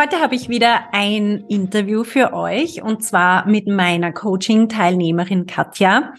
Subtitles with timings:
[0.00, 6.14] Heute habe ich wieder ein Interview für euch und zwar mit meiner Coaching-Teilnehmerin Katja.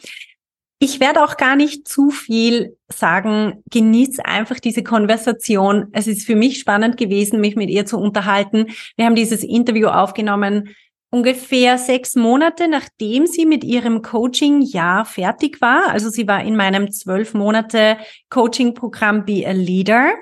[0.77, 3.63] Ich werde auch gar nicht zu viel sagen.
[3.71, 5.87] Genieß einfach diese Konversation.
[5.93, 8.67] Es ist für mich spannend gewesen, mich mit ihr zu unterhalten.
[8.97, 10.75] Wir haben dieses Interview aufgenommen
[11.11, 15.89] ungefähr sechs Monate, nachdem sie mit ihrem Coaching-Jahr fertig war.
[15.89, 17.97] Also sie war in meinem zwölf Monate
[18.29, 20.13] Coaching-Programm Be a Leader.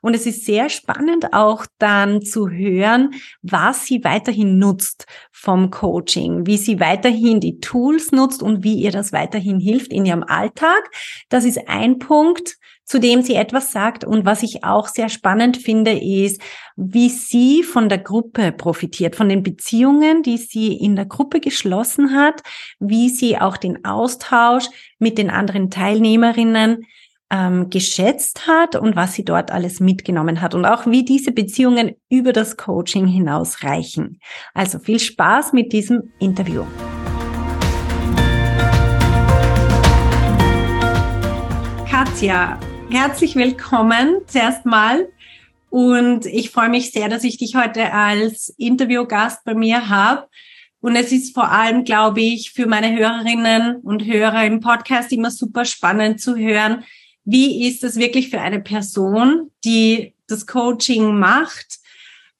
[0.00, 6.46] Und es ist sehr spannend auch dann zu hören, was sie weiterhin nutzt vom Coaching,
[6.46, 10.90] wie sie weiterhin die Tools nutzt und wie ihr das weiterhin hilft in ihrem Alltag.
[11.28, 14.04] Das ist ein Punkt zu dem sie etwas sagt.
[14.04, 16.40] Und was ich auch sehr spannend finde, ist,
[16.76, 22.14] wie sie von der Gruppe profitiert, von den Beziehungen, die sie in der Gruppe geschlossen
[22.14, 22.42] hat,
[22.78, 24.66] wie sie auch den Austausch
[24.98, 26.86] mit den anderen Teilnehmerinnen
[27.28, 31.96] ähm, geschätzt hat und was sie dort alles mitgenommen hat und auch wie diese Beziehungen
[32.08, 34.20] über das Coaching hinaus reichen.
[34.54, 36.64] Also viel Spaß mit diesem Interview.
[41.90, 45.08] Katja, herzlich willkommen zuerst mal.
[45.70, 50.28] Und ich freue mich sehr, dass ich dich heute als Interviewgast bei mir habe.
[50.80, 55.30] Und es ist vor allem, glaube ich, für meine Hörerinnen und Hörer im Podcast immer
[55.30, 56.84] super spannend zu hören,
[57.24, 61.78] wie ist es wirklich für eine Person, die das Coaching macht?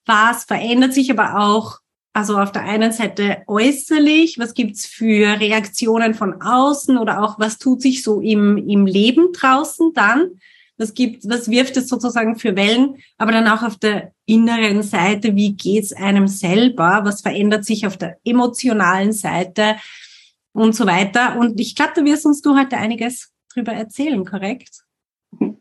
[0.05, 1.81] Was verändert sich aber auch
[2.17, 7.59] also auf der einen Seite äußerlich, was gibt's für Reaktionen von außen oder auch was
[7.59, 10.31] tut sich so im, im Leben draußen dann?
[10.79, 12.97] Was gibt, was wirft es sozusagen für Wellen?
[13.19, 17.01] Aber dann auch auf der inneren Seite, wie geht's einem selber?
[17.05, 19.77] Was verändert sich auf der emotionalen Seite
[20.53, 21.37] und so weiter?
[21.37, 24.71] Und ich glaube, da wirst uns du heute einiges drüber erzählen, korrekt?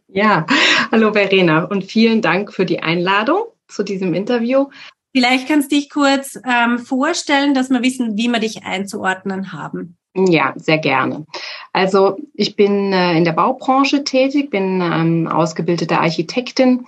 [0.07, 0.45] Ja,
[0.89, 4.67] hallo Verena und vielen Dank für die Einladung zu diesem Interview.
[5.15, 9.95] Vielleicht kannst du dich kurz ähm, vorstellen, dass wir wissen, wie wir dich einzuordnen haben.
[10.13, 11.25] Ja, sehr gerne.
[11.71, 16.87] Also ich bin äh, in der Baubranche tätig, bin ähm, ausgebildete Architektin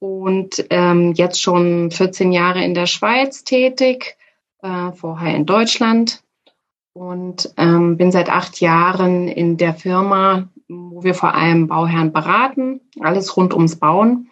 [0.00, 4.18] und ähm, jetzt schon 14 Jahre in der Schweiz tätig,
[4.60, 6.22] äh, vorher in Deutschland
[6.92, 12.82] und ähm, bin seit acht Jahren in der Firma, wo wir vor allem Bauherren beraten,
[13.00, 14.28] alles rund ums Bauen.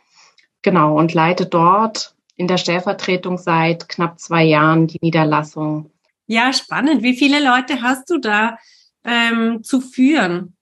[0.61, 5.91] Genau, und leite dort in der Stellvertretung seit knapp zwei Jahren die Niederlassung.
[6.27, 7.03] Ja, spannend.
[7.03, 8.57] Wie viele Leute hast du da
[9.05, 10.57] ähm, zu führen?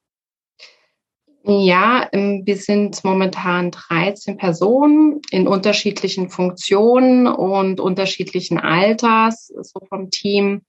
[1.44, 10.10] Ja, ähm, wir sind momentan 13 Personen in unterschiedlichen Funktionen und unterschiedlichen Alters, so vom
[10.10, 10.62] Team.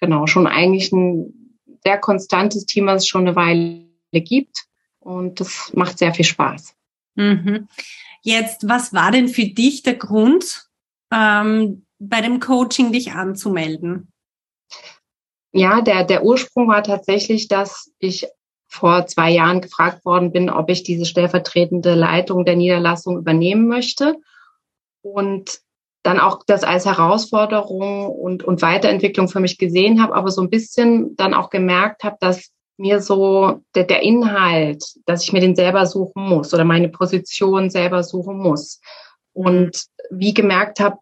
[0.00, 4.64] Genau, schon eigentlich ein sehr konstantes Team, was es schon eine Weile gibt.
[4.98, 6.75] Und das macht sehr viel Spaß.
[7.16, 7.68] Mhm.
[8.22, 10.68] Jetzt, was war denn für dich der Grund,
[11.12, 14.12] ähm, bei dem Coaching dich anzumelden?
[15.52, 18.26] Ja, der, der Ursprung war tatsächlich, dass ich
[18.68, 24.16] vor zwei Jahren gefragt worden bin, ob ich diese stellvertretende Leitung der Niederlassung übernehmen möchte.
[25.02, 25.60] Und
[26.02, 30.50] dann auch das als Herausforderung und, und Weiterentwicklung für mich gesehen habe, aber so ein
[30.50, 35.56] bisschen dann auch gemerkt habe, dass mir so der, der Inhalt, dass ich mir den
[35.56, 38.80] selber suchen muss oder meine Position selber suchen muss.
[39.32, 40.98] Und wie gemerkt habe,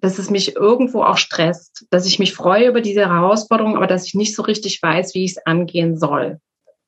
[0.00, 4.06] dass es mich irgendwo auch stresst, dass ich mich freue über diese Herausforderung, aber dass
[4.06, 6.38] ich nicht so richtig weiß, wie ich es angehen soll.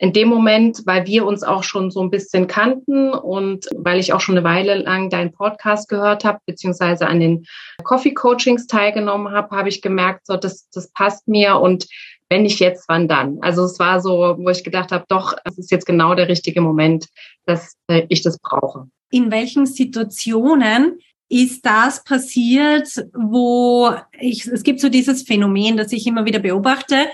[0.01, 4.13] In dem Moment, weil wir uns auch schon so ein bisschen kannten und weil ich
[4.13, 7.47] auch schon eine Weile lang deinen Podcast gehört habe, beziehungsweise an den
[7.83, 11.89] Coffee Coachings teilgenommen habe, habe ich gemerkt, so das, das passt mir und
[12.29, 13.39] wenn nicht jetzt, wann dann?
[13.41, 16.61] Also es war so, wo ich gedacht habe, doch, es ist jetzt genau der richtige
[16.61, 17.07] Moment,
[17.47, 18.89] dass äh, ich das brauche.
[19.11, 20.99] In welchen Situationen
[21.29, 27.07] ist das passiert, wo ich, es gibt so dieses Phänomen, das ich immer wieder beobachte,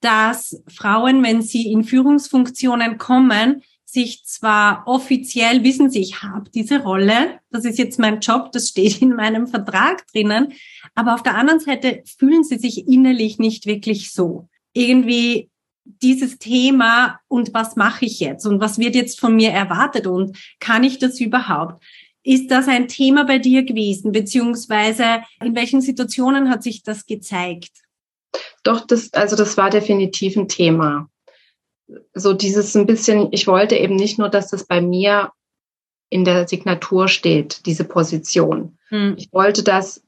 [0.00, 6.80] dass Frauen, wenn sie in Führungsfunktionen kommen, sich zwar offiziell wissen sie, ich habe diese
[6.80, 10.52] Rolle, das ist jetzt mein Job, das steht in meinem Vertrag drinnen,
[10.94, 15.50] aber auf der anderen Seite fühlen sie sich innerlich nicht wirklich so irgendwie
[15.84, 20.36] dieses Thema und was mache ich jetzt und was wird jetzt von mir erwartet und
[20.60, 21.82] kann ich das überhaupt?
[22.22, 27.70] Ist das ein Thema bei dir gewesen, beziehungsweise in welchen Situationen hat sich das gezeigt?
[28.62, 31.08] Doch, das, also das war definitiv ein Thema.
[32.14, 35.32] So dieses ein bisschen, ich wollte eben nicht nur, dass das bei mir
[36.10, 38.78] in der Signatur steht, diese Position.
[38.88, 39.14] Hm.
[39.16, 40.02] Ich wollte, dass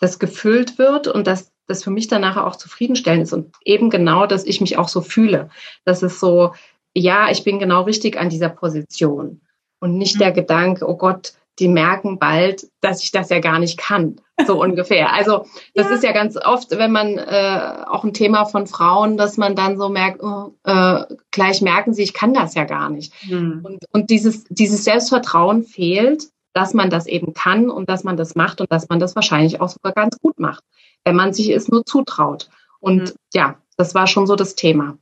[0.00, 4.26] das gefüllt wird und dass das für mich danach auch zufriedenstellend ist und eben genau,
[4.26, 5.48] dass ich mich auch so fühle.
[5.84, 6.52] Das ist so,
[6.94, 9.40] ja, ich bin genau richtig an dieser Position
[9.80, 10.18] und nicht hm.
[10.20, 14.60] der Gedanke, oh Gott, die merken bald, dass ich das ja gar nicht kann, so
[14.62, 15.12] ungefähr.
[15.12, 15.94] Also das ja.
[15.94, 19.78] ist ja ganz oft, wenn man äh, auch ein Thema von Frauen, dass man dann
[19.78, 23.12] so merkt, oh, äh, gleich merken sie, ich kann das ja gar nicht.
[23.30, 23.60] Mhm.
[23.62, 26.24] Und, und dieses, dieses Selbstvertrauen fehlt,
[26.54, 29.60] dass man das eben kann und dass man das macht und dass man das wahrscheinlich
[29.60, 30.62] auch sogar ganz gut macht,
[31.04, 32.50] wenn man sich es nur zutraut.
[32.80, 33.16] Und mhm.
[33.32, 34.98] ja, das war schon so das Thema.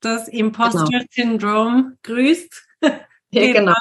[0.00, 1.96] Das Imposter-Syndrom genau.
[2.02, 2.66] grüßt.
[3.32, 3.76] Ja, genau.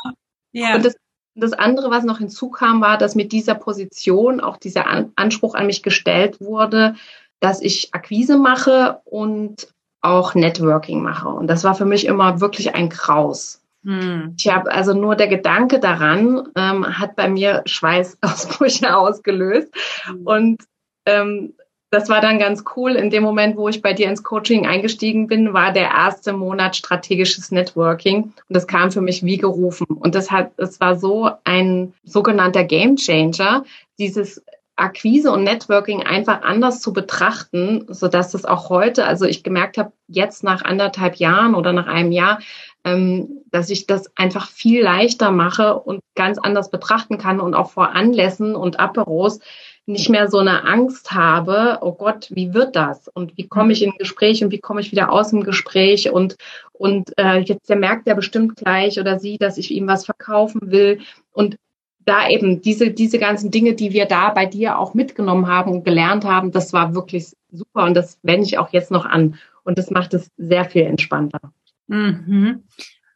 [0.52, 0.76] Ja.
[0.76, 0.96] Und das
[1.40, 4.86] das andere, was noch hinzukam, war, dass mit dieser Position auch dieser
[5.16, 6.96] Anspruch an mich gestellt wurde,
[7.40, 9.68] dass ich Akquise mache und
[10.02, 11.30] auch Networking mache.
[11.30, 13.62] Und das war für mich immer wirklich ein Kraus.
[13.84, 14.36] Hm.
[14.38, 19.74] Ich habe also nur der Gedanke daran, ähm, hat bei mir Schweißausbrüche ausgelöst.
[20.04, 20.28] Hm.
[20.28, 20.64] Und
[21.10, 21.54] ähm,
[21.92, 22.96] das war dann ganz cool.
[22.96, 26.76] In dem Moment, wo ich bei dir ins Coaching eingestiegen bin, war der erste Monat
[26.76, 28.24] strategisches Networking.
[28.24, 29.88] Und das kam für mich wie gerufen.
[29.88, 33.64] Und das hat, es war so ein sogenannter Game Changer,
[33.98, 34.44] dieses
[34.76, 39.78] Akquise und Networking einfach anders zu betrachten, so dass das auch heute, also ich gemerkt
[39.78, 42.40] habe, jetzt nach anderthalb Jahren oder nach einem Jahr,
[42.86, 47.72] ähm, dass ich das einfach viel leichter mache und ganz anders betrachten kann und auch
[47.72, 49.40] vor Anlässen und Aperos
[49.90, 53.08] nicht mehr so eine Angst habe, oh Gott, wie wird das?
[53.10, 56.12] Und wie komme ich in ein Gespräch und wie komme ich wieder aus dem Gespräch?
[56.12, 56.38] Und,
[56.72, 60.72] und äh, jetzt der merkt ja bestimmt gleich oder sie, dass ich ihm was verkaufen
[60.72, 61.00] will.
[61.32, 61.58] Und
[62.06, 65.84] da eben diese, diese ganzen Dinge, die wir da bei dir auch mitgenommen haben und
[65.84, 69.36] gelernt haben, das war wirklich super und das wende ich auch jetzt noch an.
[69.64, 71.40] Und das macht es sehr viel entspannter.
[71.88, 72.64] Mhm.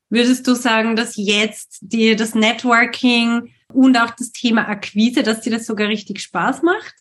[0.09, 5.51] Würdest du sagen, dass jetzt dir das Networking und auch das Thema Akquise, dass dir
[5.51, 6.95] das sogar richtig Spaß macht?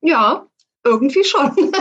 [0.00, 0.46] Ja,
[0.84, 1.50] irgendwie schon.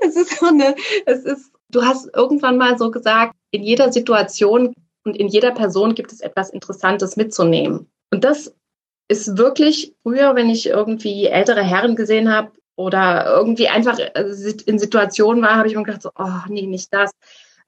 [0.00, 0.74] es ist so eine,
[1.06, 4.74] es ist, du hast irgendwann mal so gesagt, in jeder Situation
[5.04, 7.90] und in jeder Person gibt es etwas Interessantes mitzunehmen.
[8.10, 8.54] Und das
[9.08, 15.42] ist wirklich früher, wenn ich irgendwie ältere Herren gesehen habe oder irgendwie einfach in Situationen
[15.42, 17.12] war, habe ich mir gedacht, so, oh nee, nicht das.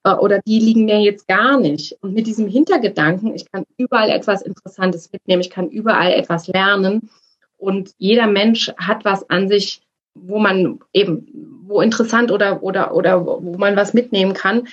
[0.07, 1.99] Äh, oder die liegen mir jetzt gar nicht.
[2.01, 7.11] Und mit diesem Hintergedanken, ich kann überall etwas Interessantes mitnehmen, ich kann überall etwas lernen
[7.59, 9.83] und jeder Mensch hat was an sich,
[10.15, 11.27] wo man eben,
[11.67, 14.69] wo interessant oder, oder, oder wo man was mitnehmen kann.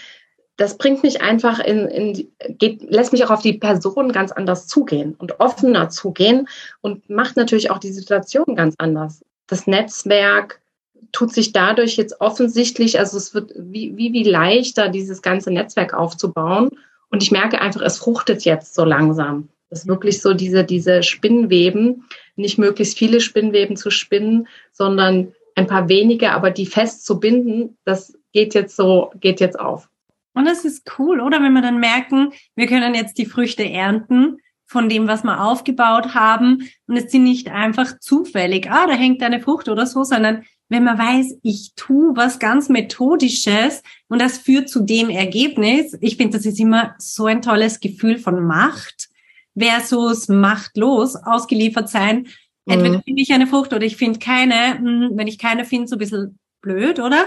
[0.56, 4.68] Das bringt mich einfach in, in geht, lässt mich auch auf die Person ganz anders
[4.68, 6.48] zugehen und offener zugehen
[6.82, 9.26] und macht natürlich auch die Situation ganz anders.
[9.48, 10.62] Das Netzwerk,
[11.12, 15.94] tut sich dadurch jetzt offensichtlich, also es wird wie, wie, wie leichter, dieses ganze Netzwerk
[15.94, 16.70] aufzubauen.
[17.10, 19.50] Und ich merke einfach, es fruchtet jetzt so langsam.
[19.70, 22.06] Das ist wirklich so diese, diese Spinnweben,
[22.36, 27.78] nicht möglichst viele Spinnweben zu spinnen, sondern ein paar wenige, aber die fest zu binden,
[27.86, 29.90] das geht jetzt so, geht jetzt auf.
[30.34, 31.42] Und das ist cool, oder?
[31.42, 36.16] Wenn wir dann merken, wir können jetzt die Früchte ernten von dem, was wir aufgebaut
[36.16, 36.70] haben.
[36.88, 40.84] Und es sind nicht einfach zufällig, ah, da hängt eine Frucht oder so, sondern wenn
[40.84, 46.38] man weiß, ich tue was ganz Methodisches und das führt zu dem Ergebnis, ich finde,
[46.38, 49.10] das ist immer so ein tolles Gefühl von Macht
[49.58, 52.28] versus machtlos ausgeliefert sein.
[52.66, 53.04] Entweder mhm.
[53.04, 54.78] finde ich eine Frucht oder ich finde keine.
[54.78, 57.26] Hm, wenn ich keine finde, so ein bisschen blöd, oder?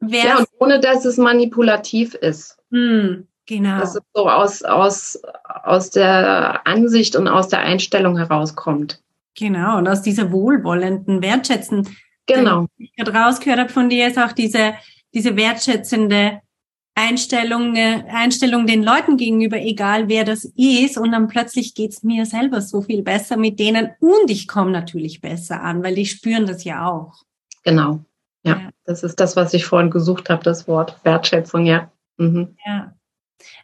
[0.00, 2.58] Versus ja, und ohne dass es manipulativ ist.
[2.70, 3.80] Mhm, genau.
[3.80, 9.00] Dass es so aus, aus, aus der Ansicht und aus der Einstellung herauskommt.
[9.36, 11.96] Genau, und aus dieser wohlwollenden, wertschätzenden
[12.26, 12.62] Genau.
[12.62, 14.74] Was ich gerade rausgehört habe von dir, ist auch diese,
[15.12, 16.40] diese wertschätzende
[16.94, 20.96] Einstellung, äh, Einstellung den Leuten gegenüber, egal wer das ist.
[20.96, 23.90] Und dann plötzlich geht's mir selber so viel besser mit denen.
[23.98, 27.22] Und ich komme natürlich besser an, weil die spüren das ja auch.
[27.64, 28.04] Genau.
[28.44, 28.70] Ja, ja.
[28.84, 31.90] das ist das, was ich vorhin gesucht habe, das Wort Wertschätzung, ja.
[32.18, 32.56] Mhm.
[32.64, 32.94] Ja.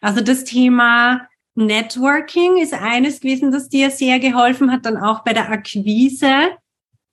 [0.01, 5.33] Also das Thema Networking ist eines gewesen, das dir sehr geholfen hat, dann auch bei
[5.33, 6.51] der Akquise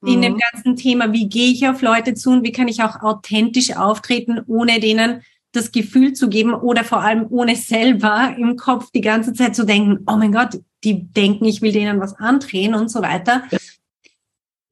[0.05, 0.41] in dem mhm.
[0.51, 4.41] ganzen Thema, wie gehe ich auf Leute zu und wie kann ich auch authentisch auftreten,
[4.47, 5.23] ohne denen
[5.53, 9.65] das Gefühl zu geben oder vor allem ohne selber im Kopf die ganze Zeit zu
[9.65, 13.43] denken, oh mein Gott, die denken, ich will denen was andrehen und so weiter.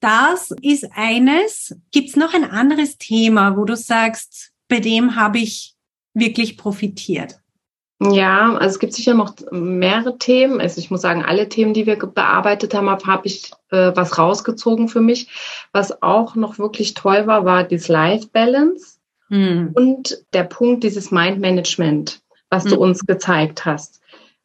[0.00, 1.74] Das ist eines.
[1.90, 5.74] Gibt es noch ein anderes Thema, wo du sagst, bei dem habe ich
[6.14, 7.40] wirklich profitiert?
[7.98, 10.60] Ja, also es gibt sicher noch mehrere Themen.
[10.60, 14.88] Also ich muss sagen, alle Themen, die wir bearbeitet haben, habe ich äh, was rausgezogen
[14.88, 15.28] für mich.
[15.72, 18.98] Was auch noch wirklich toll war, war das Life Balance
[19.28, 19.70] hm.
[19.74, 22.72] und der Punkt dieses Mind Management, was hm.
[22.72, 24.02] du uns gezeigt hast.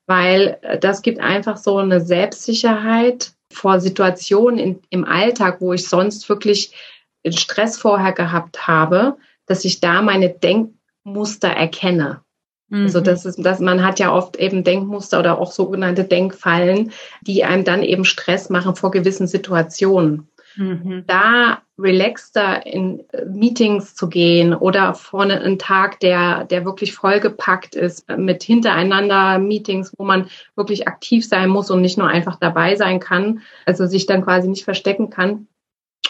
[0.07, 5.89] Weil äh, das gibt einfach so eine Selbstsicherheit vor Situationen in, im Alltag, wo ich
[5.89, 6.73] sonst wirklich
[7.27, 12.21] Stress vorher gehabt habe, dass ich da meine Denkmuster erkenne.
[12.71, 13.03] Also mhm.
[13.03, 17.65] das ist, dass man hat ja oft eben Denkmuster oder auch sogenannte Denkfallen, die einem
[17.65, 20.29] dann eben Stress machen vor gewissen Situationen.
[20.55, 21.03] Mhm.
[21.07, 27.75] Da relaxter in äh, Meetings zu gehen oder vorne einen Tag, der, der wirklich vollgepackt
[27.75, 32.75] ist mit hintereinander Meetings, wo man wirklich aktiv sein muss und nicht nur einfach dabei
[32.75, 35.47] sein kann, also sich dann quasi nicht verstecken kann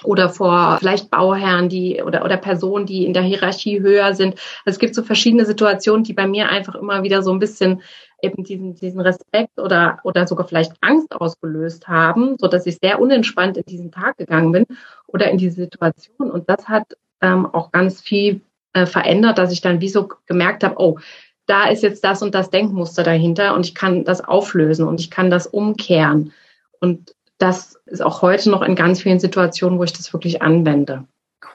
[0.03, 4.33] oder vor vielleicht Bauherren, die oder, oder Personen, die in der Hierarchie höher sind.
[4.65, 7.81] Also es gibt so verschiedene Situationen, die bei mir einfach immer wieder so ein bisschen
[8.21, 13.00] eben diesen, diesen Respekt oder, oder sogar vielleicht Angst ausgelöst haben, so dass ich sehr
[13.00, 14.65] unentspannt in diesen Tag gegangen bin
[15.07, 16.31] oder in diese Situation.
[16.31, 18.41] Und das hat ähm, auch ganz viel
[18.74, 21.00] äh, verändert, dass ich dann wie so gemerkt habe, oh,
[21.48, 25.12] da ist jetzt das und das Denkmuster dahinter und ich kann das auflösen und ich
[25.12, 26.31] kann das umkehren.
[26.79, 31.05] Und das ist auch heute noch in ganz vielen Situationen, wo ich das wirklich anwende.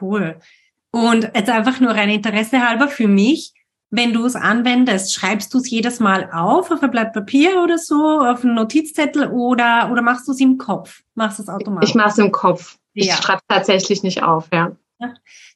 [0.01, 0.37] Cool.
[0.91, 3.53] Und jetzt einfach nur rein Interesse halber für mich,
[3.91, 7.79] wenn du es anwendest, schreibst du es jedes Mal auf auf ein Blatt Papier oder
[7.79, 11.03] so, auf einen Notizzettel oder, oder machst du es im Kopf?
[11.15, 11.91] Machst du es automatisch?
[11.91, 12.79] Ich mache es im Kopf.
[12.95, 13.15] Ich ja.
[13.15, 14.73] schreibe tatsächlich nicht auf, ja.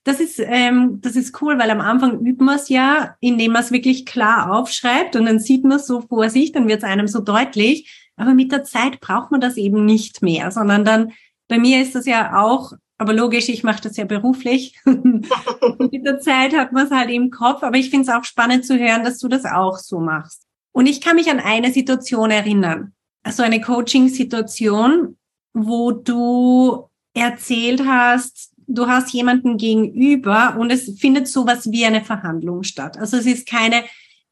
[0.04, 3.62] Das ist, ähm, das ist cool, weil am Anfang übt man es ja, indem man
[3.62, 6.88] es wirklich klar aufschreibt und dann sieht man es so vor sich, dann wird es
[6.88, 8.00] einem so deutlich.
[8.20, 11.12] Aber mit der Zeit braucht man das eben nicht mehr, sondern dann,
[11.48, 14.78] bei mir ist das ja auch, aber logisch, ich mache das ja beruflich.
[14.84, 18.66] mit der Zeit hat man es halt im Kopf, aber ich finde es auch spannend
[18.66, 20.46] zu hören, dass du das auch so machst.
[20.72, 25.16] Und ich kann mich an eine Situation erinnern, also eine Coaching-Situation,
[25.54, 32.62] wo du erzählt hast, du hast jemanden gegenüber und es findet sowas wie eine Verhandlung
[32.62, 32.98] statt.
[32.98, 33.82] Also es ist keine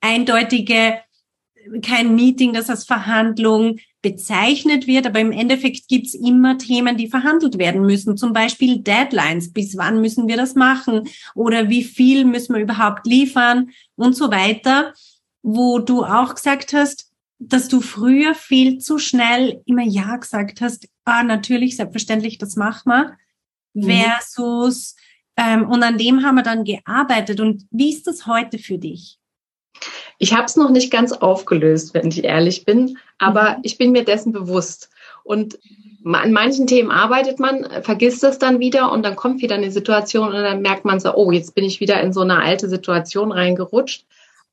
[0.01, 1.01] eindeutige
[1.83, 7.59] kein Meeting, das als Verhandlung bezeichnet wird, aber im Endeffekt gibt's immer Themen, die verhandelt
[7.59, 8.17] werden müssen.
[8.17, 9.53] Zum Beispiel Deadlines.
[9.53, 11.09] Bis wann müssen wir das machen?
[11.35, 13.71] Oder wie viel müssen wir überhaupt liefern?
[13.97, 14.95] Und so weiter.
[15.43, 20.89] Wo du auch gesagt hast, dass du früher viel zu schnell immer Ja gesagt hast.
[21.05, 23.17] Ah, natürlich, selbstverständlich, das machen wir.
[23.75, 23.85] Mhm.
[23.85, 24.97] Versus,
[25.37, 27.41] ähm, und an dem haben wir dann gearbeitet.
[27.41, 29.18] Und wie ist das heute für dich?
[30.19, 33.57] Ich habe es noch nicht ganz aufgelöst, wenn ich ehrlich bin, aber mhm.
[33.63, 34.91] ich bin mir dessen bewusst.
[35.25, 35.59] Und
[36.05, 40.29] an manchen Themen arbeitet man, vergisst es dann wieder und dann kommt wieder eine Situation
[40.29, 43.33] und dann merkt man so, oh, jetzt bin ich wieder in so eine alte Situation
[43.33, 44.05] reingerutscht.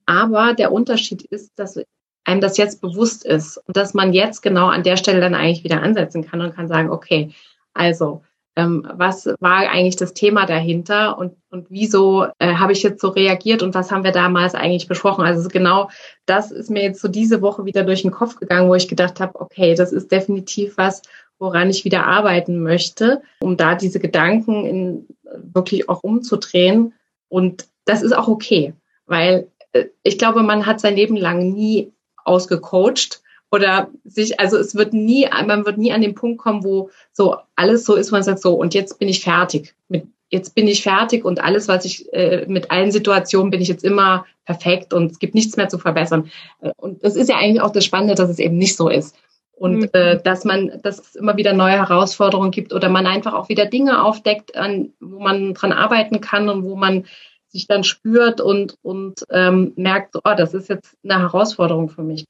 [0.06, 1.80] Aber der Unterschied ist, dass
[2.26, 5.64] einem das jetzt bewusst ist und dass man jetzt genau an der Stelle dann eigentlich
[5.64, 7.32] wieder ansetzen kann und kann sagen, okay,
[7.74, 8.24] also
[8.56, 13.10] ähm, was war eigentlich das Thema dahinter und, und wieso äh, habe ich jetzt so
[13.10, 15.26] reagiert und was haben wir damals eigentlich besprochen.
[15.26, 15.90] Also genau
[16.26, 19.20] das ist mir jetzt so diese Woche wieder durch den Kopf gegangen, wo ich gedacht
[19.20, 21.02] habe, okay, das ist definitiv was,
[21.38, 25.08] woran ich wieder arbeiten möchte, um da diese Gedanken in,
[25.38, 26.94] wirklich auch umzudrehen.
[27.28, 28.74] Und das ist auch okay,
[29.06, 31.92] weil äh, ich glaube, man hat sein Leben lang nie
[32.24, 33.22] ausgecoacht
[33.56, 37.38] oder sich, also es wird nie, man wird nie an den Punkt kommen, wo so
[37.56, 39.74] alles so ist, wo man sagt, so, und jetzt bin ich fertig.
[39.88, 43.70] Mit, jetzt bin ich fertig und alles, was ich, äh, mit allen Situationen bin ich
[43.70, 46.30] jetzt immer perfekt und es gibt nichts mehr zu verbessern.
[46.60, 49.16] Äh, und das ist ja eigentlich auch das Spannende, dass es eben nicht so ist.
[49.54, 49.90] Und mhm.
[49.94, 53.66] äh, dass man, dass es immer wieder neue Herausforderungen gibt oder man einfach auch wieder
[53.66, 57.06] Dinge aufdeckt, an, wo man dran arbeiten kann und wo man
[57.48, 62.26] sich dann spürt und, und ähm, merkt, oh, das ist jetzt eine Herausforderung für mich.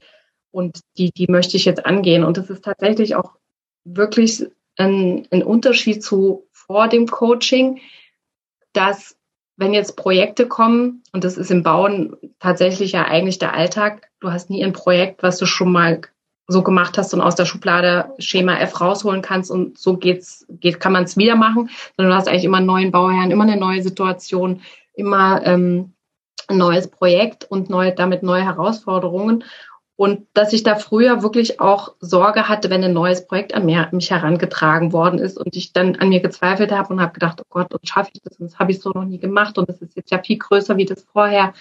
[0.55, 2.24] Und die, die möchte ich jetzt angehen.
[2.24, 3.33] Und das ist tatsächlich auch
[3.83, 4.45] wirklich
[4.77, 7.81] ein, ein Unterschied zu vor dem Coaching,
[8.71, 9.17] dass
[9.57, 14.31] wenn jetzt Projekte kommen, und das ist im Bauen tatsächlich ja eigentlich der Alltag, du
[14.31, 16.00] hast nie ein Projekt, was du schon mal
[16.47, 20.79] so gemacht hast und aus der Schublade Schema F rausholen kannst und so geht's, geht,
[20.79, 23.57] kann man es wieder machen, sondern du hast eigentlich immer einen neuen Bauherrn, immer eine
[23.57, 24.62] neue Situation,
[24.93, 25.95] immer ähm,
[26.47, 29.43] ein neues Projekt und neue, damit neue Herausforderungen.
[29.98, 34.12] Und dass ich da früher wirklich auch Sorge hatte, wenn ein neues Projekt an mich
[34.12, 37.74] herangetragen worden ist und ich dann an mir gezweifelt habe und habe gedacht, oh Gott,
[37.74, 38.38] und schaffe ich das?
[38.38, 40.75] Und das habe ich so noch nie gemacht und das ist jetzt ja viel größer
[40.75, 41.54] wie das vorher.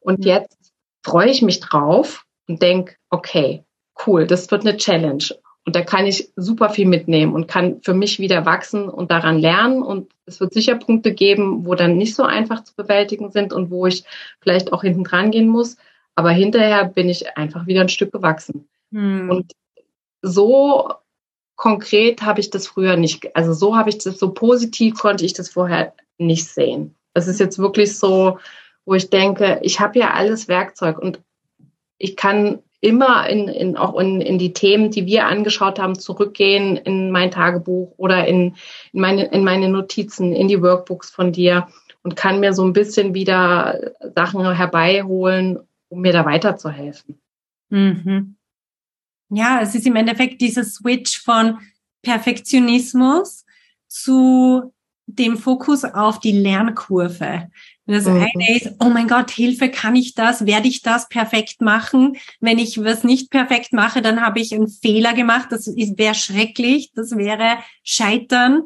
[0.00, 0.72] Und jetzt
[1.04, 3.62] freue ich mich drauf und denke, okay,
[4.06, 5.24] cool, das wird eine Challenge.
[5.64, 9.38] Und da kann ich super viel mitnehmen und kann für mich wieder wachsen und daran
[9.38, 9.82] lernen.
[9.82, 13.70] Und es wird sicher Punkte geben, wo dann nicht so einfach zu bewältigen sind und
[13.70, 14.04] wo ich
[14.40, 15.76] vielleicht auch hinten dran gehen muss.
[16.16, 18.68] Aber hinterher bin ich einfach wieder ein Stück gewachsen.
[18.90, 19.30] Mhm.
[19.30, 19.52] Und
[20.22, 20.90] so
[21.56, 25.32] konkret habe ich das früher nicht, also so habe ich das, so positiv konnte ich
[25.32, 26.94] das vorher nicht sehen.
[27.14, 28.38] Es ist jetzt wirklich so,
[28.84, 31.20] wo ich denke, ich habe ja alles Werkzeug und
[31.98, 36.76] ich kann immer in, in auch in, in die Themen, die wir angeschaut haben, zurückgehen
[36.76, 38.54] in mein Tagebuch oder in,
[38.92, 41.68] in, meine, in meine Notizen, in die Workbooks von dir
[42.02, 45.60] und kann mir so ein bisschen wieder Sachen herbeiholen,
[45.96, 47.18] um mir da weiterzuhelfen.
[47.70, 48.36] Mhm.
[49.30, 51.58] Ja, es ist im Endeffekt dieser Switch von
[52.02, 53.44] Perfektionismus
[53.88, 54.72] zu
[55.06, 57.50] dem Fokus auf die Lernkurve.
[57.86, 58.26] Das mhm.
[58.34, 60.44] eine ist, oh mein Gott, Hilfe, kann ich das?
[60.44, 62.16] Werde ich das perfekt machen?
[62.40, 65.48] Wenn ich was nicht perfekt mache, dann habe ich einen Fehler gemacht.
[65.50, 66.92] Das wäre schrecklich.
[66.94, 68.64] Das wäre Scheitern.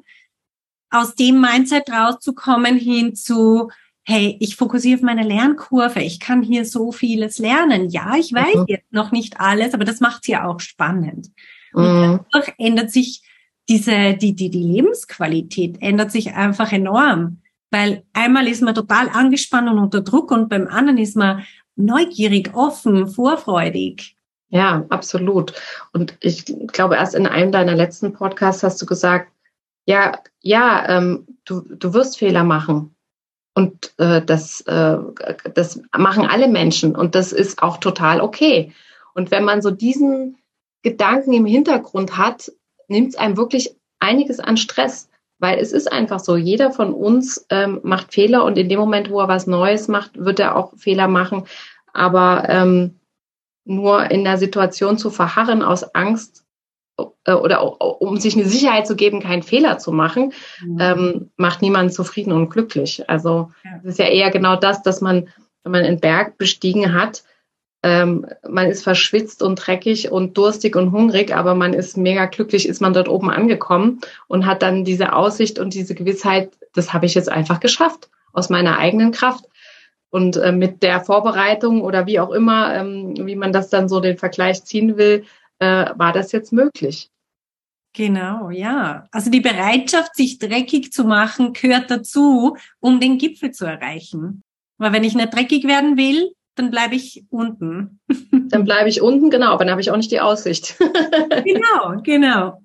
[0.91, 3.69] Aus dem Mindset rauszukommen hin zu,
[4.05, 6.01] hey, ich fokussiere auf meine Lernkurve.
[6.03, 7.91] Ich kann hier so vieles lernen.
[7.91, 8.65] Ja, ich weiß mhm.
[8.69, 11.29] jetzt noch nicht alles, aber das macht es ja auch spannend.
[11.73, 12.21] Und mhm.
[12.33, 13.23] dadurch ändert sich
[13.69, 17.39] diese, die, die, die Lebensqualität ändert sich einfach enorm.
[17.71, 21.45] Weil einmal ist man total angespannt und unter Druck und beim anderen ist man
[21.77, 24.17] neugierig, offen, vorfreudig.
[24.49, 25.55] Ja, absolut.
[25.93, 29.31] Und ich glaube, erst in einem deiner letzten Podcasts hast du gesagt,
[29.87, 32.97] ja, ja, ähm, du, du wirst Fehler machen.
[33.55, 34.99] Und äh, das, äh,
[35.55, 38.73] das machen alle Menschen und das ist auch total okay.
[39.15, 40.39] Und wenn man so diesen
[40.83, 42.53] Gedanken im Hintergrund hat,
[42.89, 45.09] nimmt es einem wirklich einiges an Stress.
[45.39, 49.11] Weil es ist einfach so, jeder von uns ähm, macht Fehler und in dem Moment,
[49.11, 51.45] wo er was Neues macht, wird er auch Fehler machen.
[51.95, 53.01] Aber ähm,
[53.65, 56.45] nur in der Situation zu verharren aus Angst
[57.25, 60.33] äh, oder um sich eine Sicherheit zu geben, keinen Fehler zu machen,
[60.65, 60.79] mhm.
[60.81, 63.09] ähm, macht niemanden zufrieden und glücklich.
[63.09, 63.91] Also es ja.
[63.91, 65.29] ist ja eher genau das, dass man,
[65.63, 67.23] wenn man einen Berg bestiegen hat,
[67.83, 72.69] ähm, man ist verschwitzt und dreckig und durstig und hungrig, aber man ist mega glücklich,
[72.69, 77.07] ist man dort oben angekommen und hat dann diese Aussicht und diese Gewissheit, das habe
[77.07, 79.47] ich jetzt einfach geschafft aus meiner eigenen Kraft.
[80.13, 84.01] Und äh, mit der Vorbereitung oder wie auch immer, ähm, wie man das dann so
[84.01, 85.25] den Vergleich ziehen will,
[85.61, 87.11] äh, war das jetzt möglich.
[87.93, 89.07] Genau, ja.
[89.11, 94.43] Also die Bereitschaft, sich dreckig zu machen, gehört dazu, um den Gipfel zu erreichen.
[94.79, 98.01] Weil wenn ich nicht dreckig werden will, dann bleibe ich unten.
[98.51, 100.77] Dann bleibe ich unten, genau, aber dann habe ich auch nicht die Aussicht.
[101.45, 102.61] genau, genau.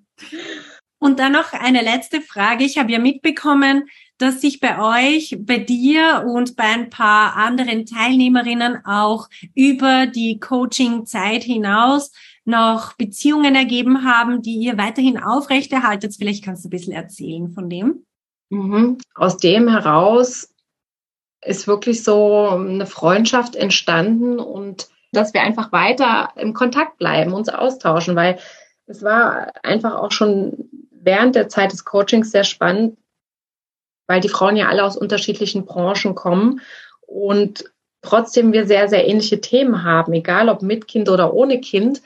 [0.97, 2.63] Und dann noch eine letzte Frage.
[2.63, 7.85] Ich habe ja mitbekommen, dass sich bei euch, bei dir und bei ein paar anderen
[7.85, 12.11] Teilnehmerinnen auch über die Coaching-Zeit hinaus
[12.45, 16.15] noch Beziehungen ergeben haben, die ihr weiterhin aufrechterhaltet.
[16.17, 18.05] Vielleicht kannst du ein bisschen erzählen von dem.
[18.49, 18.99] Mhm.
[19.15, 20.53] Aus dem heraus
[21.41, 27.49] ist wirklich so eine Freundschaft entstanden und dass wir einfach weiter im Kontakt bleiben, uns
[27.49, 28.37] austauschen, weil
[28.85, 32.97] es war einfach auch schon während der Zeit des Coachings sehr spannend,
[34.07, 36.61] weil die Frauen ja alle aus unterschiedlichen Branchen kommen
[37.01, 42.01] und trotzdem wir sehr, sehr ähnliche Themen haben, egal ob mit Kind oder ohne Kind,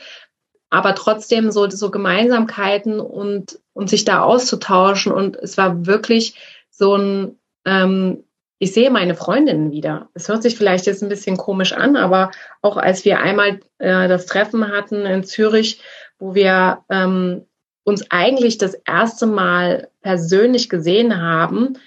[0.70, 5.12] aber trotzdem so, so Gemeinsamkeiten und, und sich da auszutauschen.
[5.12, 6.36] Und es war wirklich
[6.70, 8.24] so ein, ähm,
[8.60, 10.10] ich sehe meine Freundinnen wieder.
[10.14, 14.08] Es hört sich vielleicht jetzt ein bisschen komisch an, aber auch als wir einmal äh,
[14.08, 15.82] das Treffen hatten in Zürich,
[16.20, 17.46] wo wir ähm,
[17.84, 21.78] uns eigentlich das erste Mal persönlich gesehen haben,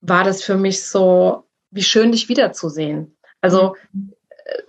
[0.00, 3.16] war das für mich so, wie schön dich wiederzusehen.
[3.40, 4.13] Also äh,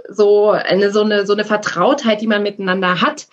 [0.09, 3.27] so eine, so eine, so eine Vertrautheit, die man miteinander hat,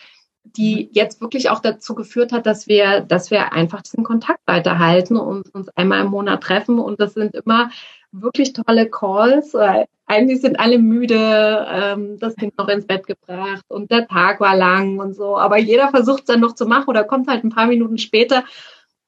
[0.45, 0.91] die mhm.
[0.93, 5.55] jetzt wirklich auch dazu geführt hat, dass wir, dass wir einfach diesen Kontakt weiterhalten und
[5.55, 6.79] uns einmal im Monat treffen.
[6.79, 7.71] Und das sind immer
[8.11, 9.55] wirklich tolle Calls.
[10.07, 14.57] Eigentlich sind alle müde, ähm, das Kind noch ins Bett gebracht und der Tag war
[14.57, 15.39] lang und so.
[15.39, 18.45] Aber jeder versucht es dann noch zu machen oder kommt halt ein paar Minuten später.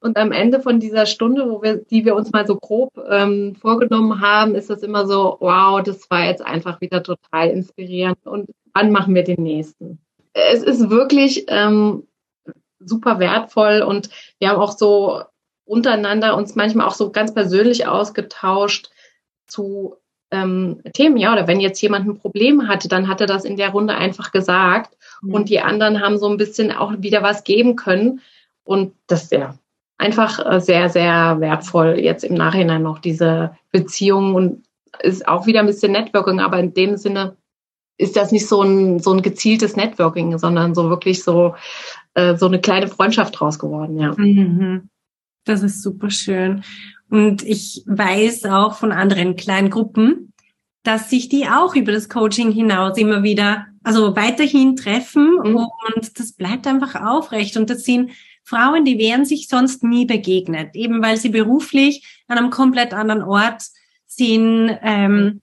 [0.04, 3.56] Und am Ende von dieser Stunde, wo wir, die wir uns mal so grob ähm,
[3.56, 8.26] vorgenommen haben, ist das immer so, wow, das war jetzt einfach wieder total inspirierend.
[8.26, 9.98] Und wann machen wir den nächsten?
[10.34, 12.06] es ist wirklich ähm,
[12.80, 15.22] super wertvoll und wir haben auch so
[15.64, 18.90] untereinander uns manchmal auch so ganz persönlich ausgetauscht
[19.46, 19.96] zu
[20.30, 23.56] ähm, Themen, ja, oder wenn jetzt jemand ein Problem hatte, dann hat er das in
[23.56, 25.32] der Runde einfach gesagt mhm.
[25.32, 28.20] und die anderen haben so ein bisschen auch wieder was geben können
[28.64, 29.56] und das ist ja
[29.98, 34.64] einfach äh, sehr, sehr wertvoll jetzt im Nachhinein noch diese Beziehung und
[35.02, 37.36] ist auch wieder ein bisschen Networking, aber in dem Sinne
[37.96, 41.54] ist das nicht so ein, so ein gezieltes Networking, sondern so wirklich so,
[42.14, 44.12] äh, so eine kleine Freundschaft draus geworden, ja.
[44.16, 44.88] Mhm.
[45.44, 46.64] Das ist super schön.
[47.10, 50.32] Und ich weiß auch von anderen kleinen Gruppen,
[50.82, 55.56] dass sich die auch über das Coaching hinaus immer wieder, also weiterhin treffen mhm.
[55.56, 57.56] und das bleibt einfach aufrecht.
[57.56, 58.10] Und das sind
[58.44, 63.22] Frauen, die wären sich sonst nie begegnet, eben weil sie beruflich an einem komplett anderen
[63.22, 63.62] Ort
[64.06, 64.78] sind.
[64.82, 65.40] Ähm,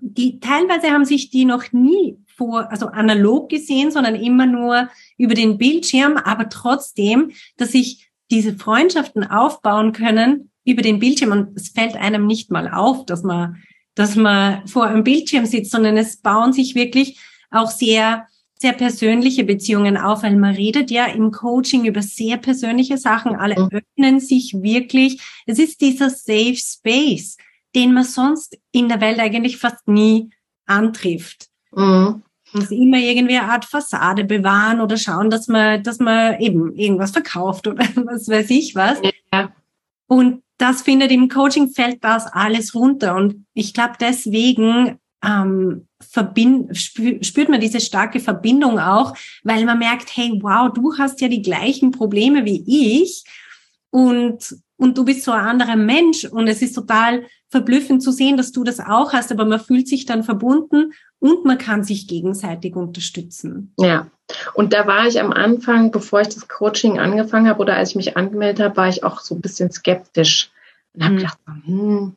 [0.00, 5.34] die teilweise haben sich die noch nie vor, also analog gesehen, sondern immer nur über
[5.34, 11.68] den Bildschirm, aber trotzdem, dass sich diese Freundschaften aufbauen können über den Bildschirm und es
[11.68, 13.62] fällt einem nicht mal auf, dass man,
[13.94, 18.26] dass man vor einem Bildschirm sitzt, sondern es bauen sich wirklich auch sehr
[18.58, 23.36] sehr persönliche Beziehungen auf, weil man redet ja im Coaching über sehr persönliche Sachen.
[23.36, 23.68] Alle mhm.
[23.70, 25.20] öffnen sich wirklich.
[25.46, 27.36] Es ist dieser Safe Space,
[27.74, 30.30] den man sonst in der Welt eigentlich fast nie
[30.64, 31.48] antrifft.
[31.72, 32.22] Mhm.
[32.52, 37.10] Muss immer irgendwie eine Art Fassade bewahren oder schauen, dass man, dass man eben irgendwas
[37.10, 38.98] verkauft oder was weiß ich was.
[39.32, 39.52] Ja.
[40.06, 43.14] Und das findet im Coaching fällt das alles runter.
[43.16, 50.16] Und ich glaube, deswegen ähm, verbind, spürt man diese starke Verbindung auch, weil man merkt,
[50.16, 53.24] hey, wow, du hast ja die gleichen Probleme wie ich
[53.90, 58.36] und, und du bist so ein anderer Mensch und es ist total verblüffend zu sehen,
[58.36, 62.06] dass du das auch hast, aber man fühlt sich dann verbunden und man kann sich
[62.06, 63.72] gegenseitig unterstützen.
[63.78, 64.08] Ja,
[64.54, 67.96] und da war ich am Anfang, bevor ich das Coaching angefangen habe oder als ich
[67.96, 70.50] mich angemeldet habe, war ich auch so ein bisschen skeptisch
[70.94, 71.18] und habe mhm.
[71.18, 72.16] gedacht, hm,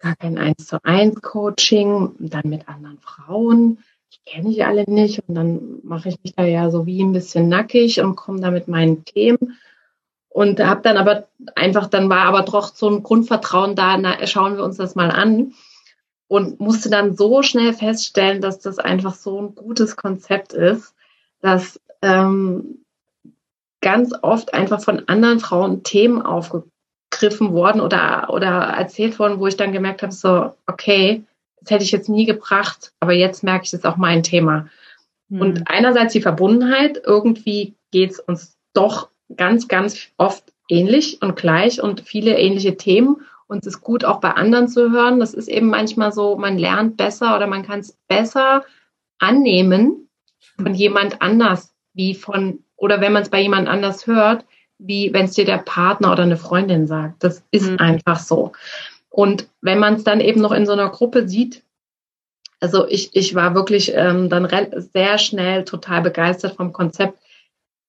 [0.00, 3.78] gar kein eins zu eins Coaching, dann mit anderen Frauen.
[4.10, 7.12] Ich kenne ich alle nicht und dann mache ich mich da ja so wie ein
[7.12, 9.58] bisschen nackig und komme da mit meinen Themen
[10.30, 14.56] und habe dann aber einfach, dann war aber doch so ein Grundvertrauen da, na, schauen
[14.56, 15.52] wir uns das mal an
[16.28, 20.94] und musste dann so schnell feststellen, dass das einfach so ein gutes Konzept ist,
[21.40, 22.84] dass ähm,
[23.80, 26.64] ganz oft einfach von anderen Frauen Themen aufge
[27.20, 31.22] aufgegriffen worden oder, oder erzählt worden, wo ich dann gemerkt habe, so, okay,
[31.60, 34.68] das hätte ich jetzt nie gebracht, aber jetzt merke ich, das ist auch mein Thema.
[35.28, 35.40] Mhm.
[35.40, 41.82] Und einerseits die Verbundenheit, irgendwie geht es uns doch ganz, ganz oft ähnlich und gleich
[41.82, 43.22] und viele ähnliche Themen.
[43.46, 45.20] Und es ist gut, auch bei anderen zu hören.
[45.20, 48.64] Das ist eben manchmal so, man lernt besser oder man kann es besser
[49.18, 50.08] annehmen
[50.56, 54.44] von jemand anders, wie von, oder wenn man es bei jemand anders hört,
[54.80, 57.22] wie wenn es dir der Partner oder eine Freundin sagt.
[57.22, 57.78] Das ist mhm.
[57.78, 58.52] einfach so.
[59.08, 61.62] Und wenn man es dann eben noch in so einer Gruppe sieht,
[62.60, 64.48] also ich, ich war wirklich ähm, dann
[64.92, 67.18] sehr schnell total begeistert vom Konzept,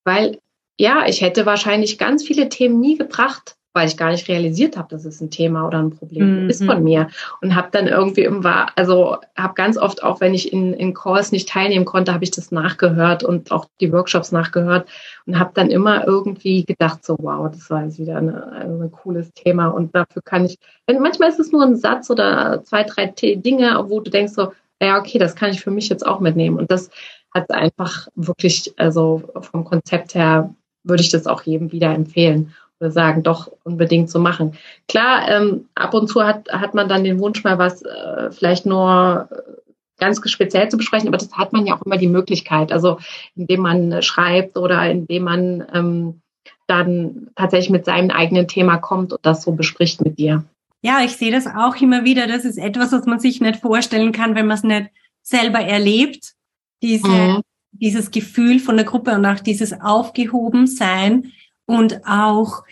[0.04, 0.40] weil
[0.80, 4.90] ja, ich hätte wahrscheinlich ganz viele Themen nie gebracht, weil ich gar nicht realisiert habe,
[4.90, 6.50] dass es ein Thema oder ein Problem mhm.
[6.50, 7.08] ist von mir.
[7.42, 11.32] Und habe dann irgendwie immer, also habe ganz oft auch, wenn ich in, in Calls
[11.32, 14.90] nicht teilnehmen konnte, habe ich das nachgehört und auch die Workshops nachgehört
[15.26, 19.32] und habe dann immer irgendwie gedacht, so wow, das war jetzt wieder eine, ein cooles
[19.34, 20.58] Thema und dafür kann ich,
[20.88, 25.00] manchmal ist es nur ein Satz oder zwei, drei Dinge, wo du denkst so, ja,
[25.00, 26.58] okay, das kann ich für mich jetzt auch mitnehmen.
[26.58, 26.90] Und das
[27.34, 30.54] hat einfach wirklich, also vom Konzept her
[30.84, 32.54] würde ich das auch jedem wieder empfehlen
[32.90, 34.58] sagen, doch unbedingt zu machen.
[34.88, 38.66] Klar, ähm, ab und zu hat, hat man dann den Wunsch, mal was äh, vielleicht
[38.66, 39.52] nur äh,
[40.00, 42.72] ganz speziell zu besprechen, aber das hat man ja auch immer die Möglichkeit.
[42.72, 42.98] Also
[43.36, 46.22] indem man schreibt oder indem man ähm,
[46.66, 50.44] dann tatsächlich mit seinem eigenen Thema kommt und das so bespricht mit dir.
[50.82, 52.26] Ja, ich sehe das auch immer wieder.
[52.26, 54.90] Das ist etwas, was man sich nicht vorstellen kann, wenn man es nicht
[55.22, 56.34] selber erlebt.
[56.82, 57.42] Diese, mhm.
[57.74, 61.32] Dieses Gefühl von der Gruppe und auch dieses Aufgehobensein
[61.78, 62.64] und auch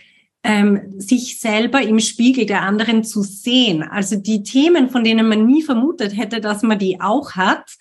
[0.42, 3.82] ähm, sich selber im Spiegel der anderen zu sehen.
[3.82, 7.76] Also die Themen, von denen man nie vermutet hätte, dass man die auch hat,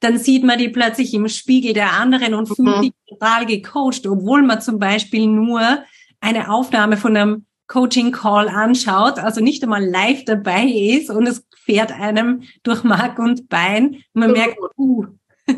[0.00, 2.82] dann sieht man die plötzlich im Spiegel der anderen und fühlt mhm.
[2.82, 5.82] sich total gecoacht, obwohl man zum Beispiel nur
[6.20, 11.92] eine Aufnahme von einem Coaching-Call anschaut, also nicht einmal live dabei ist und es fährt
[11.92, 13.94] einem durch Mark und Bein.
[14.12, 15.06] Und man merkt, uh.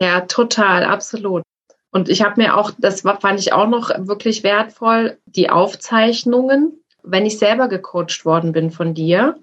[0.00, 1.42] ja, total, absolut.
[1.90, 6.84] Und ich habe mir auch, das fand ich auch noch wirklich wertvoll, die Aufzeichnungen.
[7.02, 9.38] Wenn ich selber gecoacht worden bin von dir,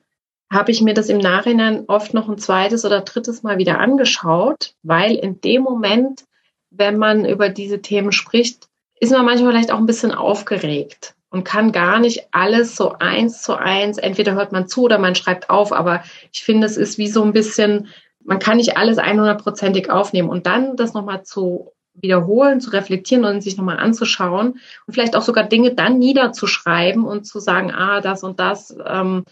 [0.52, 4.76] habe ich mir das im Nachhinein oft noch ein zweites oder drittes Mal wieder angeschaut,
[4.84, 6.26] weil in dem Moment,
[6.70, 8.68] wenn man über diese Themen spricht,
[9.00, 13.42] ist man manchmal vielleicht auch ein bisschen aufgeregt und kann gar nicht alles so eins
[13.42, 16.98] zu eins, entweder hört man zu oder man schreibt auf, aber ich finde, es ist
[16.98, 17.88] wie so ein bisschen,
[18.24, 23.42] man kann nicht alles 100%ig aufnehmen und dann das nochmal zu wiederholen, zu reflektieren und
[23.42, 28.24] sich nochmal anzuschauen und vielleicht auch sogar Dinge dann niederzuschreiben und zu sagen, ah, das
[28.24, 29.26] und das ähm,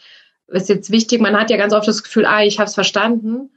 [0.47, 1.21] ist jetzt wichtig.
[1.21, 3.49] Man hat ja ganz oft das Gefühl, ah, ich habe es verstanden.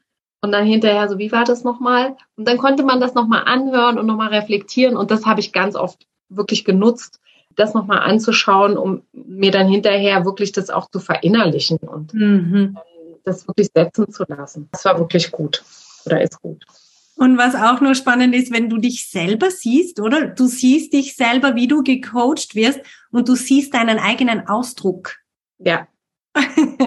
[0.42, 2.14] Und dann hinterher so, wie war das nochmal?
[2.36, 4.96] Und dann konnte man das nochmal anhören und nochmal reflektieren.
[4.96, 7.20] Und das habe ich ganz oft wirklich genutzt,
[7.56, 12.76] das nochmal anzuschauen, um mir dann hinterher wirklich das auch zu verinnerlichen und mhm.
[13.24, 14.68] das wirklich setzen zu lassen.
[14.72, 15.64] Das war wirklich gut
[16.04, 16.64] oder ist gut.
[17.16, 20.26] Und was auch nur spannend ist, wenn du dich selber siehst, oder?
[20.26, 25.16] Du siehst dich selber, wie du gecoacht wirst und du siehst deinen eigenen Ausdruck.
[25.58, 25.88] Ja.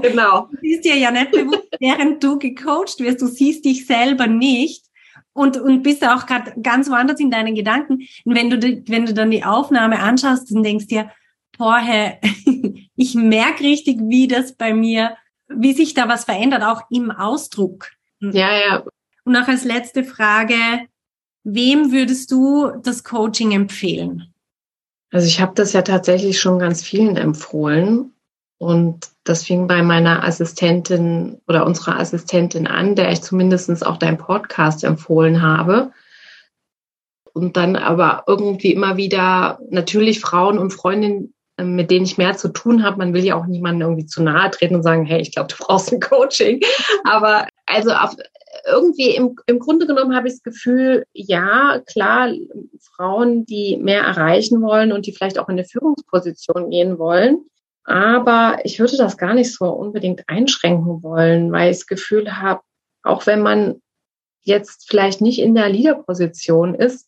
[0.02, 0.48] Genau.
[0.52, 4.86] du siehst dir ja nicht bewusst, während du gecoacht wirst, du siehst dich selber nicht
[5.34, 8.08] und, und bist auch gerade ganz woanders in deinen Gedanken.
[8.24, 11.12] Und wenn du, wenn du dann die Aufnahme anschaust, dann denkst du dir,
[11.58, 11.82] boah,
[12.96, 17.90] ich merke richtig, wie das bei mir, wie sich da was verändert, auch im Ausdruck.
[18.22, 18.84] Ja, ja,
[19.30, 20.56] und noch als letzte Frage,
[21.44, 24.34] wem würdest du das Coaching empfehlen?
[25.12, 28.12] Also ich habe das ja tatsächlich schon ganz vielen empfohlen.
[28.58, 34.18] Und das fing bei meiner Assistentin oder unserer Assistentin an, der ich zumindest auch deinen
[34.18, 35.92] Podcast empfohlen habe.
[37.34, 42.36] Und dann aber irgendwie immer wieder natürlich Frauen und Freundinnen, äh, mit denen ich mehr
[42.36, 42.98] zu tun habe.
[42.98, 45.64] Man will ja auch niemanden irgendwie zu nahe treten und sagen, hey, ich glaube, du
[45.64, 46.62] brauchst ein Coaching.
[47.04, 48.16] Aber also auf,
[48.66, 52.32] irgendwie im, im Grunde genommen habe ich das Gefühl, ja, klar,
[52.96, 57.46] Frauen, die mehr erreichen wollen und die vielleicht auch in eine Führungsposition gehen wollen.
[57.84, 62.62] Aber ich würde das gar nicht so unbedingt einschränken wollen, weil ich das Gefühl habe,
[63.04, 63.82] auch wenn man
[64.42, 67.08] jetzt vielleicht nicht in der Leaderposition ist,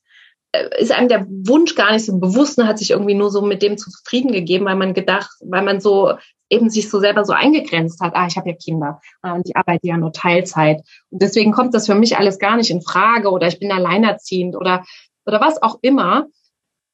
[0.52, 3.62] äh, ist einem der Wunsch gar nicht so bewusst, hat sich irgendwie nur so mit
[3.62, 6.14] dem zufrieden gegeben, weil man gedacht, weil man so
[6.52, 9.56] eben sich so selber so eingegrenzt hat, ah, ich habe ja Kinder ah, und ich
[9.56, 10.82] arbeite ja nur Teilzeit.
[11.10, 14.56] Und deswegen kommt das für mich alles gar nicht in Frage oder ich bin alleinerziehend
[14.56, 14.84] oder,
[15.26, 16.28] oder was auch immer.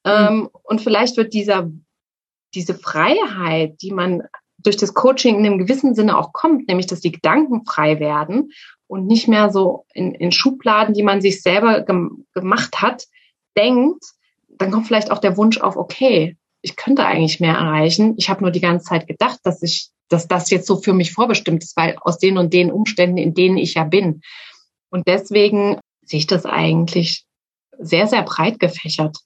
[0.04, 0.12] Mhm.
[0.12, 1.70] Ähm, und vielleicht wird dieser,
[2.54, 4.22] diese Freiheit, die man
[4.58, 8.52] durch das Coaching in einem gewissen Sinne auch kommt, nämlich dass die Gedanken frei werden
[8.86, 13.06] und nicht mehr so in, in Schubladen, die man sich selber gem gemacht hat,
[13.56, 14.04] denkt,
[14.48, 18.14] dann kommt vielleicht auch der Wunsch auf, okay, ich könnte eigentlich mehr erreichen.
[18.18, 21.12] Ich habe nur die ganze Zeit gedacht, dass ich, dass das jetzt so für mich
[21.12, 24.22] vorbestimmt ist, weil aus den und den Umständen, in denen ich ja bin.
[24.90, 27.24] Und deswegen sehe ich das eigentlich
[27.78, 29.18] sehr, sehr breit gefächert.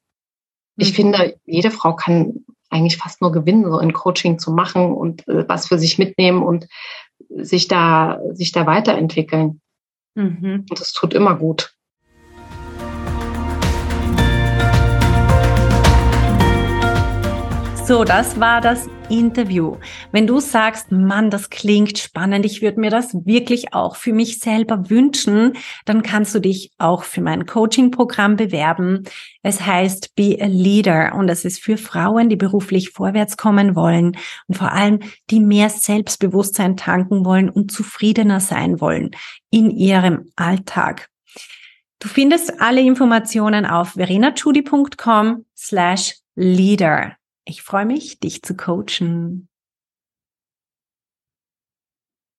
[0.76, 0.94] Ich mhm.
[0.94, 5.48] finde, jede Frau kann eigentlich fast nur gewinnen, so ein Coaching zu machen und äh,
[5.48, 6.66] was für sich mitnehmen und
[7.28, 9.60] sich da, sich da weiterentwickeln.
[10.14, 10.66] Mhm.
[10.68, 11.74] Und das tut immer gut.
[17.84, 19.76] So, das war das Interview.
[20.12, 24.38] Wenn du sagst, Mann, das klingt spannend, ich würde mir das wirklich auch für mich
[24.38, 29.02] selber wünschen, dann kannst du dich auch für mein Coaching-Programm bewerben.
[29.42, 34.16] Es heißt Be a Leader und es ist für Frauen, die beruflich vorwärts kommen wollen
[34.46, 39.10] und vor allem, die mehr Selbstbewusstsein tanken wollen und zufriedener sein wollen
[39.50, 41.08] in ihrem Alltag.
[41.98, 47.16] Du findest alle Informationen auf verenachudi.com slash leader.
[47.44, 49.48] Ich freue mich, dich zu coachen.